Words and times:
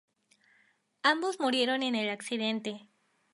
Ambos 1.03 1.39
murieron 1.39 1.83
en 1.83 1.93
el 1.93 2.09
accidente. 2.09 2.89